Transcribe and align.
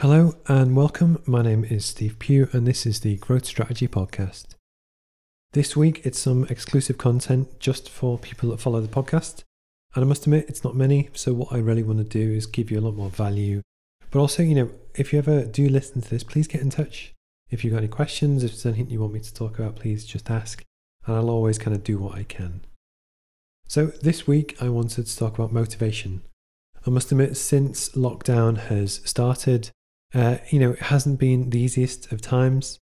Hello 0.00 0.34
and 0.48 0.76
welcome. 0.76 1.22
My 1.24 1.40
name 1.40 1.64
is 1.64 1.84
Steve 1.86 2.18
Pugh, 2.18 2.48
and 2.52 2.66
this 2.66 2.84
is 2.84 3.00
the 3.00 3.16
Growth 3.18 3.46
Strategy 3.46 3.86
Podcast. 3.86 4.56
This 5.52 5.76
week, 5.76 6.04
it's 6.04 6.18
some 6.18 6.44
exclusive 6.50 6.98
content 6.98 7.60
just 7.60 7.88
for 7.88 8.18
people 8.18 8.50
that 8.50 8.60
follow 8.60 8.80
the 8.80 8.88
podcast. 8.88 9.44
And 9.94 10.04
I 10.04 10.08
must 10.08 10.26
admit, 10.26 10.46
it's 10.48 10.64
not 10.64 10.74
many. 10.74 11.10
So, 11.14 11.32
what 11.32 11.52
I 11.52 11.58
really 11.58 11.84
want 11.84 11.98
to 12.00 12.04
do 12.04 12.32
is 12.32 12.44
give 12.44 12.72
you 12.72 12.80
a 12.80 12.82
lot 12.82 12.96
more 12.96 13.08
value. 13.08 13.62
But 14.10 14.18
also, 14.18 14.42
you 14.42 14.56
know, 14.56 14.70
if 14.96 15.12
you 15.12 15.20
ever 15.20 15.44
do 15.44 15.68
listen 15.68 16.02
to 16.02 16.10
this, 16.10 16.24
please 16.24 16.48
get 16.48 16.60
in 16.60 16.70
touch. 16.70 17.14
If 17.50 17.62
you've 17.62 17.72
got 17.72 17.78
any 17.78 17.88
questions, 17.88 18.42
if 18.42 18.50
there's 18.50 18.66
anything 18.66 18.90
you 18.90 19.00
want 19.00 19.14
me 19.14 19.20
to 19.20 19.32
talk 19.32 19.60
about, 19.60 19.76
please 19.76 20.04
just 20.04 20.28
ask. 20.28 20.64
And 21.06 21.14
I'll 21.14 21.30
always 21.30 21.56
kind 21.56 21.74
of 21.74 21.84
do 21.84 21.98
what 21.98 22.16
I 22.18 22.24
can. 22.24 22.62
So, 23.68 23.86
this 23.86 24.26
week, 24.26 24.56
I 24.60 24.70
wanted 24.70 25.06
to 25.06 25.16
talk 25.16 25.34
about 25.34 25.52
motivation. 25.52 26.22
I 26.84 26.90
must 26.90 27.12
admit, 27.12 27.36
since 27.36 27.90
lockdown 27.90 28.58
has 28.58 29.00
started, 29.04 29.70
uh, 30.14 30.38
you 30.48 30.58
know, 30.58 30.72
it 30.72 30.82
hasn't 30.82 31.18
been 31.18 31.50
the 31.50 31.60
easiest 31.60 32.12
of 32.12 32.20
times. 32.20 32.78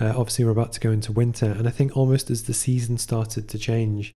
Uh, 0.00 0.14
obviously, 0.16 0.44
we're 0.44 0.52
about 0.52 0.72
to 0.72 0.80
go 0.80 0.92
into 0.92 1.12
winter, 1.12 1.46
and 1.46 1.66
I 1.66 1.70
think 1.70 1.96
almost 1.96 2.30
as 2.30 2.44
the 2.44 2.54
season 2.54 2.98
started 2.98 3.48
to 3.48 3.58
change, 3.58 4.12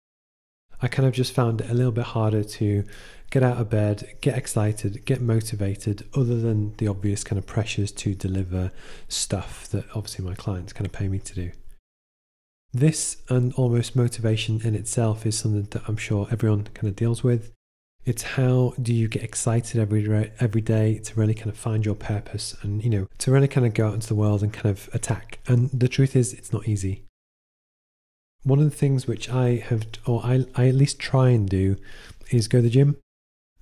I 0.82 0.88
kind 0.88 1.06
of 1.06 1.14
just 1.14 1.32
found 1.32 1.60
it 1.60 1.70
a 1.70 1.74
little 1.74 1.92
bit 1.92 2.04
harder 2.04 2.44
to 2.44 2.84
get 3.30 3.42
out 3.42 3.58
of 3.58 3.70
bed, 3.70 4.16
get 4.20 4.36
excited, 4.36 5.04
get 5.04 5.20
motivated, 5.20 6.06
other 6.14 6.38
than 6.38 6.74
the 6.76 6.88
obvious 6.88 7.24
kind 7.24 7.38
of 7.38 7.46
pressures 7.46 7.92
to 7.92 8.14
deliver 8.14 8.72
stuff 9.08 9.68
that 9.68 9.84
obviously 9.94 10.24
my 10.24 10.34
clients 10.34 10.72
kind 10.72 10.86
of 10.86 10.92
pay 10.92 11.08
me 11.08 11.18
to 11.18 11.34
do. 11.34 11.52
This 12.72 13.18
and 13.28 13.52
almost 13.54 13.96
motivation 13.96 14.60
in 14.62 14.74
itself 14.74 15.26
is 15.26 15.38
something 15.38 15.64
that 15.70 15.88
I'm 15.88 15.96
sure 15.96 16.28
everyone 16.30 16.64
kind 16.74 16.88
of 16.88 16.96
deals 16.96 17.22
with. 17.24 17.52
It's 18.04 18.22
how 18.22 18.74
do 18.80 18.94
you 18.94 19.08
get 19.08 19.22
excited 19.22 19.80
every 19.80 20.32
every 20.40 20.60
day 20.60 20.98
to 20.98 21.14
really 21.20 21.34
kind 21.34 21.50
of 21.50 21.56
find 21.56 21.84
your 21.84 21.94
purpose 21.94 22.56
and 22.62 22.82
you 22.82 22.90
know 22.90 23.08
to 23.18 23.30
really 23.30 23.48
kind 23.48 23.66
of 23.66 23.74
go 23.74 23.88
out 23.88 23.94
into 23.94 24.08
the 24.08 24.14
world 24.14 24.42
and 24.42 24.52
kind 24.52 24.66
of 24.66 24.88
attack. 24.92 25.38
And 25.46 25.70
the 25.70 25.88
truth 25.88 26.16
is, 26.16 26.32
it's 26.32 26.52
not 26.52 26.66
easy. 26.66 27.04
One 28.42 28.58
of 28.58 28.64
the 28.64 28.76
things 28.76 29.06
which 29.06 29.28
I 29.28 29.56
have, 29.68 29.84
or 30.06 30.24
I, 30.24 30.46
I 30.54 30.68
at 30.68 30.74
least 30.74 30.98
try 30.98 31.28
and 31.28 31.46
do, 31.48 31.76
is 32.30 32.48
go 32.48 32.58
to 32.58 32.62
the 32.62 32.70
gym. 32.70 32.96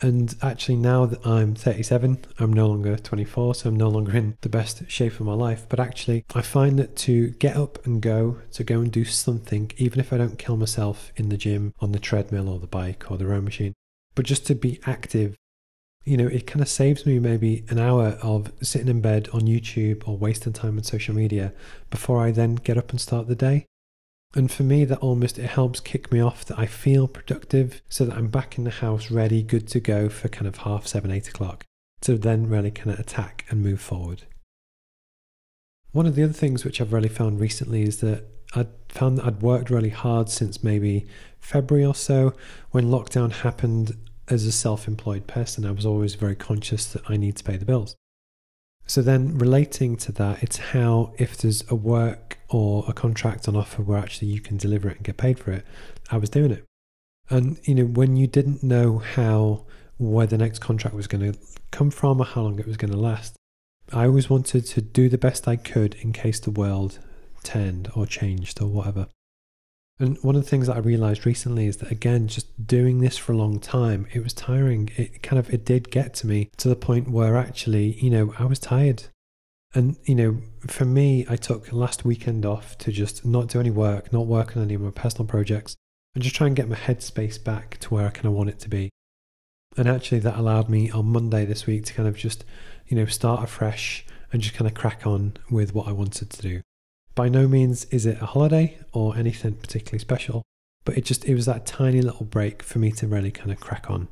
And 0.00 0.36
actually, 0.40 0.76
now 0.76 1.06
that 1.06 1.26
I'm 1.26 1.56
37, 1.56 2.18
I'm 2.38 2.52
no 2.52 2.68
longer 2.68 2.96
24, 2.96 3.56
so 3.56 3.68
I'm 3.68 3.76
no 3.76 3.88
longer 3.88 4.16
in 4.16 4.36
the 4.42 4.48
best 4.48 4.88
shape 4.88 5.14
of 5.14 5.26
my 5.26 5.32
life. 5.32 5.66
But 5.68 5.80
actually, 5.80 6.24
I 6.32 6.42
find 6.42 6.78
that 6.78 6.94
to 6.98 7.30
get 7.30 7.56
up 7.56 7.84
and 7.84 8.00
go, 8.00 8.38
to 8.52 8.62
go 8.62 8.78
and 8.78 8.92
do 8.92 9.04
something, 9.04 9.72
even 9.76 9.98
if 9.98 10.12
I 10.12 10.18
don't 10.18 10.38
kill 10.38 10.56
myself 10.56 11.10
in 11.16 11.30
the 11.30 11.36
gym, 11.36 11.74
on 11.80 11.90
the 11.90 11.98
treadmill 11.98 12.48
or 12.48 12.60
the 12.60 12.68
bike 12.68 13.10
or 13.10 13.18
the 13.18 13.26
row 13.26 13.40
machine, 13.40 13.74
but 14.18 14.26
just 14.26 14.46
to 14.46 14.56
be 14.56 14.80
active, 14.84 15.36
you 16.04 16.16
know, 16.16 16.26
it 16.26 16.44
kind 16.44 16.60
of 16.60 16.68
saves 16.68 17.06
me 17.06 17.20
maybe 17.20 17.64
an 17.68 17.78
hour 17.78 18.18
of 18.20 18.50
sitting 18.60 18.88
in 18.88 19.00
bed 19.00 19.28
on 19.32 19.42
YouTube 19.42 20.08
or 20.08 20.18
wasting 20.18 20.52
time 20.52 20.76
on 20.76 20.82
social 20.82 21.14
media 21.14 21.52
before 21.88 22.20
I 22.20 22.32
then 22.32 22.56
get 22.56 22.76
up 22.76 22.90
and 22.90 23.00
start 23.00 23.28
the 23.28 23.36
day. 23.36 23.64
And 24.34 24.50
for 24.50 24.64
me, 24.64 24.84
that 24.86 24.98
almost 24.98 25.38
it 25.38 25.46
helps 25.46 25.78
kick 25.78 26.10
me 26.10 26.18
off 26.18 26.44
that 26.46 26.58
I 26.58 26.66
feel 26.66 27.06
productive 27.06 27.80
so 27.88 28.06
that 28.06 28.16
I'm 28.16 28.26
back 28.26 28.58
in 28.58 28.64
the 28.64 28.70
house 28.70 29.08
ready, 29.08 29.40
good 29.40 29.68
to 29.68 29.78
go 29.78 30.08
for 30.08 30.26
kind 30.26 30.48
of 30.48 30.56
half 30.56 30.84
seven, 30.88 31.12
eight 31.12 31.28
o'clock 31.28 31.64
to 32.00 32.18
then 32.18 32.48
really 32.48 32.72
kind 32.72 32.90
of 32.90 32.98
attack 32.98 33.46
and 33.50 33.62
move 33.62 33.80
forward. 33.80 34.24
One 35.92 36.06
of 36.06 36.16
the 36.16 36.24
other 36.24 36.32
things 36.32 36.64
which 36.64 36.80
I've 36.80 36.92
really 36.92 37.08
found 37.08 37.38
recently 37.38 37.82
is 37.82 37.98
that 37.98 38.24
I'd 38.56 38.66
found 38.88 39.18
that 39.18 39.26
I'd 39.26 39.42
worked 39.42 39.70
really 39.70 39.90
hard 39.90 40.28
since 40.28 40.64
maybe 40.64 41.06
February 41.38 41.86
or 41.86 41.94
so 41.94 42.34
when 42.72 42.86
lockdown 42.86 43.30
happened 43.30 43.96
as 44.30 44.44
a 44.44 44.52
self 44.52 44.86
employed 44.86 45.26
person, 45.26 45.64
I 45.64 45.72
was 45.72 45.86
always 45.86 46.14
very 46.14 46.36
conscious 46.36 46.86
that 46.92 47.02
I 47.08 47.16
need 47.16 47.36
to 47.36 47.44
pay 47.44 47.56
the 47.56 47.64
bills. 47.64 47.96
So 48.86 49.02
then, 49.02 49.36
relating 49.36 49.96
to 49.98 50.12
that, 50.12 50.42
it's 50.42 50.56
how 50.56 51.12
if 51.18 51.36
there's 51.36 51.62
a 51.70 51.74
work 51.74 52.38
or 52.48 52.84
a 52.88 52.92
contract 52.92 53.46
on 53.46 53.54
offer 53.54 53.82
where 53.82 53.98
actually 53.98 54.28
you 54.28 54.40
can 54.40 54.56
deliver 54.56 54.88
it 54.88 54.96
and 54.96 55.04
get 55.04 55.18
paid 55.18 55.38
for 55.38 55.52
it, 55.52 55.66
I 56.10 56.16
was 56.16 56.30
doing 56.30 56.50
it. 56.50 56.64
And, 57.28 57.58
you 57.64 57.74
know, 57.74 57.84
when 57.84 58.16
you 58.16 58.26
didn't 58.26 58.62
know 58.62 58.98
how, 58.98 59.66
where 59.98 60.26
the 60.26 60.38
next 60.38 60.60
contract 60.60 60.96
was 60.96 61.06
going 61.06 61.32
to 61.32 61.38
come 61.70 61.90
from 61.90 62.20
or 62.20 62.24
how 62.24 62.42
long 62.42 62.58
it 62.58 62.66
was 62.66 62.78
going 62.78 62.90
to 62.90 62.96
last, 62.96 63.36
I 63.92 64.06
always 64.06 64.30
wanted 64.30 64.64
to 64.66 64.80
do 64.80 65.10
the 65.10 65.18
best 65.18 65.46
I 65.46 65.56
could 65.56 65.94
in 66.00 66.14
case 66.14 66.40
the 66.40 66.50
world 66.50 66.98
turned 67.42 67.90
or 67.94 68.06
changed 68.06 68.62
or 68.62 68.68
whatever. 68.68 69.08
And 70.00 70.16
one 70.22 70.36
of 70.36 70.44
the 70.44 70.48
things 70.48 70.68
that 70.68 70.76
I 70.76 70.80
realized 70.80 71.26
recently 71.26 71.66
is 71.66 71.78
that 71.78 71.90
again, 71.90 72.28
just 72.28 72.66
doing 72.66 73.00
this 73.00 73.18
for 73.18 73.32
a 73.32 73.36
long 73.36 73.58
time, 73.58 74.06
it 74.12 74.22
was 74.22 74.32
tiring. 74.32 74.90
It 74.96 75.22
kind 75.22 75.40
of 75.40 75.52
it 75.52 75.64
did 75.64 75.90
get 75.90 76.14
to 76.14 76.26
me 76.26 76.50
to 76.58 76.68
the 76.68 76.76
point 76.76 77.10
where 77.10 77.36
actually, 77.36 77.94
you 77.94 78.10
know, 78.10 78.32
I 78.38 78.44
was 78.44 78.60
tired. 78.60 79.04
And 79.74 79.96
you 80.04 80.14
know, 80.14 80.40
for 80.66 80.84
me, 80.84 81.26
I 81.28 81.36
took 81.36 81.72
last 81.72 82.04
weekend 82.04 82.46
off 82.46 82.78
to 82.78 82.92
just 82.92 83.24
not 83.24 83.48
do 83.48 83.60
any 83.60 83.70
work, 83.70 84.12
not 84.12 84.26
work 84.26 84.56
on 84.56 84.62
any 84.62 84.74
of 84.74 84.80
my 84.80 84.90
personal 84.90 85.26
projects, 85.26 85.76
and 86.14 86.22
just 86.22 86.36
try 86.36 86.46
and 86.46 86.56
get 86.56 86.68
my 86.68 86.76
headspace 86.76 87.42
back 87.42 87.78
to 87.78 87.92
where 87.92 88.06
I 88.06 88.10
kind 88.10 88.26
of 88.26 88.32
want 88.32 88.50
it 88.50 88.60
to 88.60 88.68
be. 88.68 88.90
And 89.76 89.88
actually, 89.88 90.20
that 90.20 90.38
allowed 90.38 90.68
me 90.68 90.90
on 90.90 91.06
Monday 91.06 91.44
this 91.44 91.66
week 91.66 91.84
to 91.86 91.94
kind 91.94 92.08
of 92.08 92.16
just, 92.16 92.44
you 92.86 92.96
know, 92.96 93.06
start 93.06 93.42
afresh 93.42 94.06
and 94.32 94.42
just 94.42 94.54
kind 94.54 94.68
of 94.68 94.74
crack 94.74 95.06
on 95.06 95.34
with 95.50 95.74
what 95.74 95.88
I 95.88 95.92
wanted 95.92 96.30
to 96.30 96.42
do. 96.42 96.62
By 97.18 97.28
no 97.28 97.48
means 97.48 97.84
is 97.86 98.06
it 98.06 98.22
a 98.22 98.26
holiday 98.26 98.78
or 98.92 99.16
anything 99.16 99.54
particularly 99.54 99.98
special, 99.98 100.44
but 100.84 100.96
it 100.96 101.04
just 101.04 101.24
it 101.24 101.34
was 101.34 101.46
that 101.46 101.66
tiny 101.66 102.00
little 102.00 102.24
break 102.24 102.62
for 102.62 102.78
me 102.78 102.92
to 102.92 103.08
really 103.08 103.32
kind 103.32 103.50
of 103.50 103.58
crack 103.58 103.90
on. 103.90 104.06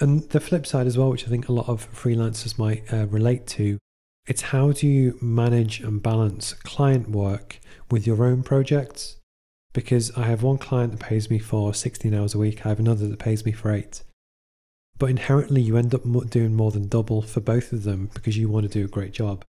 And 0.00 0.28
the 0.30 0.40
flip 0.40 0.66
side 0.66 0.88
as 0.88 0.98
well, 0.98 1.10
which 1.10 1.24
I 1.24 1.30
think 1.30 1.48
a 1.48 1.52
lot 1.52 1.68
of 1.68 1.88
freelancers 1.94 2.58
might 2.58 2.92
uh, 2.92 3.06
relate 3.06 3.46
to, 3.58 3.78
it's 4.26 4.42
how 4.42 4.72
do 4.72 4.88
you 4.88 5.16
manage 5.22 5.82
and 5.82 6.02
balance 6.02 6.52
client 6.52 7.10
work 7.10 7.60
with 7.92 8.08
your 8.08 8.24
own 8.24 8.42
projects? 8.42 9.18
Because 9.72 10.10
I 10.16 10.24
have 10.24 10.42
one 10.42 10.58
client 10.58 10.90
that 10.90 11.00
pays 11.00 11.30
me 11.30 11.38
for 11.38 11.72
16 11.72 12.12
hours 12.12 12.34
a 12.34 12.38
week, 12.38 12.66
I 12.66 12.70
have 12.70 12.80
another 12.80 13.06
that 13.06 13.20
pays 13.20 13.44
me 13.44 13.52
for 13.52 13.70
eight. 13.70 14.02
But 14.98 15.10
inherently, 15.10 15.62
you 15.62 15.76
end 15.76 15.94
up 15.94 16.02
doing 16.28 16.56
more 16.56 16.72
than 16.72 16.88
double 16.88 17.22
for 17.22 17.38
both 17.38 17.72
of 17.72 17.84
them 17.84 18.10
because 18.14 18.36
you 18.36 18.48
want 18.48 18.64
to 18.64 18.78
do 18.80 18.84
a 18.84 18.88
great 18.88 19.12
job 19.12 19.44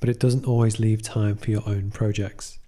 but 0.00 0.08
it 0.08 0.18
doesn't 0.18 0.46
always 0.46 0.80
leave 0.80 1.02
time 1.02 1.36
for 1.36 1.50
your 1.50 1.62
own 1.66 1.90
projects. 1.90 2.58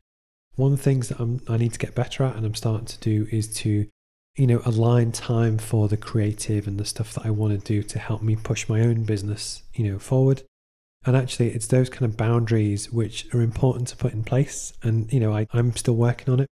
One 0.54 0.72
of 0.72 0.78
the 0.78 0.84
things 0.84 1.09
that 1.09 1.19
I'm, 1.19 1.41
I 1.48 1.56
need 1.56 1.72
to 1.72 1.78
get 1.78 1.94
better 1.94 2.25
at 2.25 2.37
and 2.37 2.44
I'm 2.44 2.54
starting 2.54 2.87
to 2.87 2.98
do 3.00 3.26
is 3.32 3.48
to, 3.56 3.88
you 4.37 4.47
know, 4.47 4.60
align 4.66 5.10
time 5.12 5.59
for 5.59 5.88
the 5.88 5.97
creative 5.97 6.66
and 6.66 6.78
the 6.78 6.84
stuff 6.84 7.15
that 7.15 7.26
I 7.26 7.31
want 7.31 7.59
to 7.59 7.66
do 7.66 7.82
to 7.82 7.98
help 7.98 8.22
me 8.22 8.37
push 8.37 8.69
my 8.69 8.81
own 8.82 9.04
business, 9.04 9.62
you 9.75 9.91
know, 9.91 9.98
forward. 9.98 10.43
And 11.04 11.16
actually, 11.16 11.48
it's 11.48 11.66
those 11.66 11.91
kind 11.91 12.04
of 12.04 12.16
boundaries 12.16 12.93
which 12.93 13.32
are 13.34 13.41
important 13.41 13.88
to 13.88 13.97
put 13.97 14.12
in 14.12 14.22
place. 14.22 14.72
And, 14.82 15.12
you 15.12 15.19
know, 15.19 15.34
I, 15.34 15.49
I'm 15.53 15.75
still 15.75 15.97
working 15.97 16.32
on 16.32 16.41
it. 16.41 16.47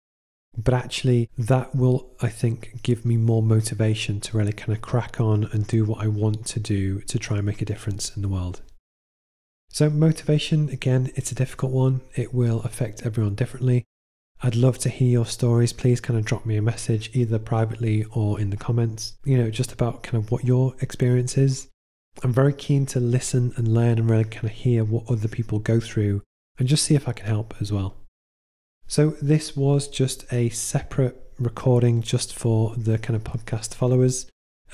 But 0.56 0.72
actually, 0.72 1.28
that 1.36 1.74
will, 1.74 2.14
I 2.20 2.28
think, 2.28 2.82
give 2.82 3.04
me 3.04 3.16
more 3.16 3.42
motivation 3.42 4.20
to 4.20 4.38
really 4.38 4.52
kind 4.52 4.72
of 4.72 4.80
crack 4.80 5.20
on 5.20 5.44
and 5.52 5.66
do 5.66 5.84
what 5.84 6.02
I 6.02 6.06
want 6.06 6.46
to 6.46 6.60
do 6.60 7.00
to 7.00 7.18
try 7.18 7.38
and 7.38 7.46
make 7.46 7.60
a 7.60 7.66
difference 7.66 8.14
in 8.14 8.22
the 8.22 8.28
world. 8.28 8.62
So, 9.76 9.90
motivation, 9.90 10.70
again, 10.70 11.12
it's 11.16 11.32
a 11.32 11.34
difficult 11.34 11.70
one. 11.70 12.00
It 12.14 12.32
will 12.32 12.62
affect 12.62 13.04
everyone 13.04 13.34
differently. 13.34 13.84
I'd 14.42 14.56
love 14.56 14.78
to 14.78 14.88
hear 14.88 15.10
your 15.10 15.26
stories. 15.26 15.74
Please 15.74 16.00
kind 16.00 16.18
of 16.18 16.24
drop 16.24 16.46
me 16.46 16.56
a 16.56 16.62
message 16.62 17.10
either 17.12 17.38
privately 17.38 18.02
or 18.04 18.40
in 18.40 18.48
the 18.48 18.56
comments, 18.56 19.18
you 19.26 19.36
know, 19.36 19.50
just 19.50 19.72
about 19.72 20.02
kind 20.02 20.16
of 20.16 20.30
what 20.30 20.44
your 20.44 20.74
experience 20.80 21.36
is. 21.36 21.68
I'm 22.24 22.32
very 22.32 22.54
keen 22.54 22.86
to 22.86 23.00
listen 23.00 23.52
and 23.58 23.68
learn 23.68 23.98
and 23.98 24.08
really 24.08 24.24
kind 24.24 24.46
of 24.46 24.52
hear 24.52 24.82
what 24.82 25.10
other 25.10 25.28
people 25.28 25.58
go 25.58 25.78
through 25.78 26.22
and 26.58 26.66
just 26.66 26.84
see 26.84 26.94
if 26.94 27.06
I 27.06 27.12
can 27.12 27.26
help 27.26 27.52
as 27.60 27.70
well. 27.70 27.96
So, 28.86 29.10
this 29.20 29.58
was 29.58 29.88
just 29.88 30.24
a 30.32 30.48
separate 30.48 31.22
recording 31.38 32.00
just 32.00 32.34
for 32.34 32.74
the 32.78 32.96
kind 32.96 33.14
of 33.14 33.24
podcast 33.24 33.74
followers. 33.74 34.24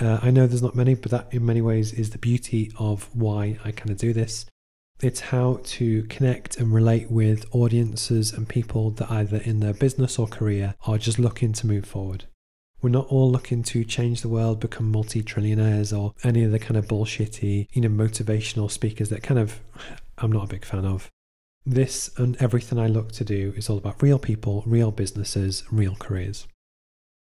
Uh, 0.01 0.21
I 0.23 0.31
know 0.31 0.47
there's 0.47 0.63
not 0.63 0.77
many, 0.77 0.95
but 0.95 1.11
that 1.11 1.27
in 1.35 1.45
many 1.45 1.61
ways 1.61 1.93
is 1.93 2.11
the 2.11 2.19
beauty 2.19 2.71
of 2.79 3.11
why 3.13 3.59
I 3.65 3.73
kind 3.73 3.91
of 3.91 3.97
do 3.97 4.13
this. 4.13 4.47
It's 5.03 5.19
how 5.19 5.59
to 5.65 6.05
connect 6.05 6.59
and 6.59 6.73
relate 6.73 7.11
with 7.11 7.45
audiences 7.53 8.33
and 8.33 8.49
people 8.49 8.93
that 8.93 9.11
either 9.11 9.39
in 9.39 9.59
their 9.59 9.75
business 9.75 10.17
or 10.17 10.29
career 10.29 10.77
are 10.87 10.97
just 10.97 11.19
looking 11.19 11.53
to 11.55 11.67
move 11.67 11.85
forward. 11.85 12.27
We're 12.81 12.91
not 12.91 13.09
all 13.09 13.29
looking 13.29 13.65
to 13.65 13.83
change 13.83 14.23
the 14.23 14.29
world, 14.29 14.61
become 14.61 14.93
multi 14.93 15.21
trillionaires, 15.21 15.97
or 15.97 16.15
any 16.23 16.45
of 16.45 16.53
the 16.53 16.61
kind 16.61 16.77
of 16.77 16.87
bullshitty, 16.87 17.67
you 17.73 17.81
know, 17.81 17.89
motivational 17.89 18.71
speakers 18.71 19.09
that 19.09 19.25
kind 19.25 19.41
of 19.41 19.61
I'm 20.19 20.31
not 20.31 20.45
a 20.45 20.55
big 20.55 20.65
fan 20.65 20.85
of. 20.85 21.11
This 21.67 22.11
and 22.17 22.37
everything 22.41 22.79
I 22.79 22.87
look 22.87 23.11
to 23.13 23.25
do 23.25 23.53
is 23.57 23.69
all 23.69 23.79
about 23.79 24.03
real 24.03 24.21
people, 24.21 24.63
real 24.67 24.93
businesses, 24.93 25.65
real 25.73 25.97
careers. 25.97 26.47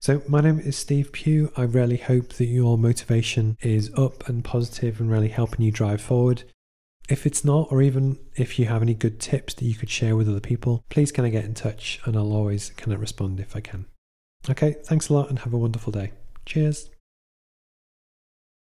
So, 0.01 0.23
my 0.27 0.41
name 0.41 0.59
is 0.59 0.75
Steve 0.75 1.13
Pugh. 1.13 1.53
I 1.55 1.63
really 1.63 1.97
hope 1.97 2.33
that 2.33 2.45
your 2.45 2.77
motivation 2.77 3.55
is 3.61 3.93
up 3.95 4.27
and 4.27 4.43
positive 4.43 4.99
and 4.99 5.09
really 5.09 5.29
helping 5.29 5.63
you 5.63 5.71
drive 5.71 6.01
forward. 6.01 6.43
If 7.11 7.25
it's 7.25 7.43
not, 7.43 7.73
or 7.73 7.81
even 7.81 8.17
if 8.37 8.57
you 8.57 8.67
have 8.67 8.81
any 8.81 8.93
good 8.93 9.19
tips 9.19 9.53
that 9.55 9.65
you 9.65 9.75
could 9.75 9.89
share 9.89 10.15
with 10.15 10.29
other 10.29 10.39
people, 10.39 10.85
please 10.87 11.11
kind 11.11 11.25
of 11.25 11.33
get 11.33 11.43
in 11.43 11.53
touch 11.53 11.99
and 12.05 12.15
I'll 12.15 12.31
always 12.31 12.69
kind 12.77 12.93
of 12.93 13.01
respond 13.01 13.41
if 13.41 13.53
I 13.53 13.59
can. 13.59 13.85
Okay, 14.49 14.77
thanks 14.85 15.09
a 15.09 15.13
lot 15.13 15.29
and 15.29 15.39
have 15.39 15.53
a 15.53 15.57
wonderful 15.57 15.91
day. 15.91 16.13
Cheers. 16.45 16.89